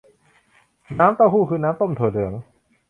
[0.99, 2.33] น้ำเต้าหู้คือน้ำต้มถั่วเหลือง